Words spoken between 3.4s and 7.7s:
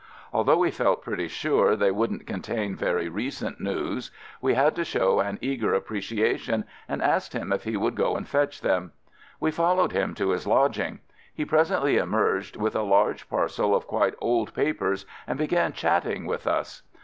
news, we had to show an eager appreciation and asked him if